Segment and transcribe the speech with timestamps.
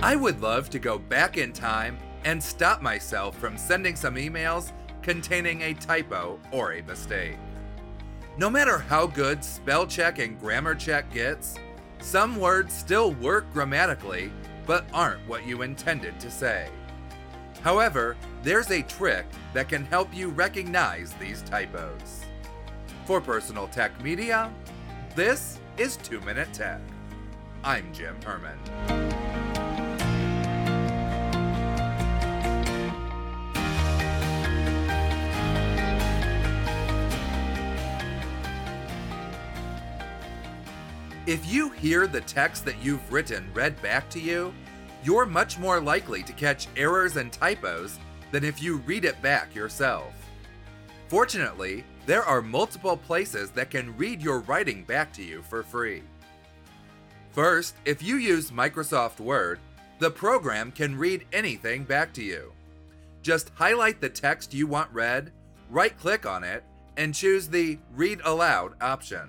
[0.00, 4.70] I would love to go back in time and stop myself from sending some emails
[5.02, 7.36] containing a typo or a mistake.
[8.36, 11.56] No matter how good spell check and grammar check gets,
[12.00, 14.30] some words still work grammatically
[14.66, 16.68] but aren't what you intended to say.
[17.62, 22.24] However, there's a trick that can help you recognize these typos.
[23.04, 24.52] For Personal Tech Media,
[25.16, 26.80] this is 2 Minute Tech.
[27.64, 29.27] I'm Jim Herman.
[41.28, 44.50] If you hear the text that you've written read back to you,
[45.04, 47.98] you're much more likely to catch errors and typos
[48.32, 50.14] than if you read it back yourself.
[51.08, 56.02] Fortunately, there are multiple places that can read your writing back to you for free.
[57.32, 59.60] First, if you use Microsoft Word,
[59.98, 62.54] the program can read anything back to you.
[63.20, 65.30] Just highlight the text you want read,
[65.68, 66.64] right click on it,
[66.96, 69.28] and choose the Read Aloud option.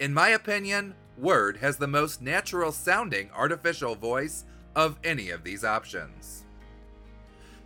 [0.00, 5.62] In my opinion, Word has the most natural sounding artificial voice of any of these
[5.62, 6.44] options.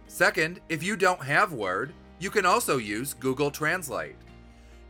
[0.08, 4.16] Second, if you don't have Word, you can also use Google Translate.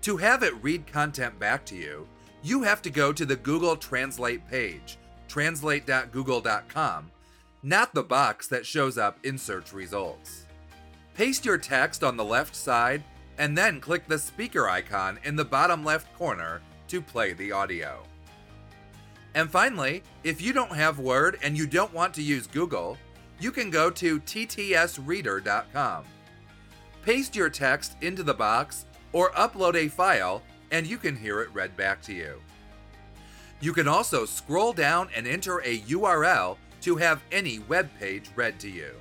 [0.00, 2.08] To have it read content back to you,
[2.42, 4.96] you have to go to the Google Translate page,
[5.28, 7.10] translate.google.com,
[7.62, 10.46] not the box that shows up in search results.
[11.12, 13.04] Paste your text on the left side
[13.36, 16.62] and then click the speaker icon in the bottom left corner
[16.94, 18.04] to play the audio.
[19.34, 22.96] And finally, if you don't have Word and you don't want to use Google,
[23.40, 26.04] you can go to ttsreader.com.
[27.02, 31.52] Paste your text into the box or upload a file and you can hear it
[31.52, 32.40] read back to you.
[33.60, 38.60] You can also scroll down and enter a URL to have any web page read
[38.60, 38.92] to you.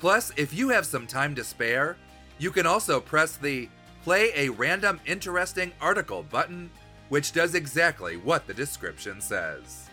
[0.00, 1.96] Plus, if you have some time to spare,
[2.40, 3.68] you can also press the
[4.08, 6.70] Play a Random Interesting Article button
[7.08, 9.88] which does exactly what the description says.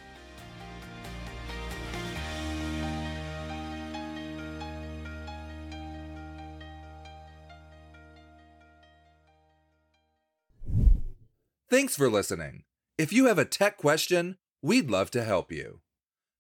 [11.70, 12.64] Thanks for listening.
[12.98, 15.82] If you have a tech question, we'd love to help you.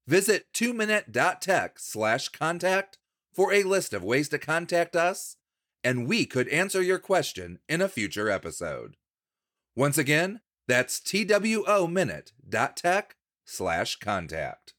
[0.07, 2.97] Visit 2minute.tech slash contact
[3.33, 5.35] for a list of ways to contact us,
[5.83, 8.95] and we could answer your question in a future episode.
[9.75, 14.74] Once again, that's twominute.tech slash contact.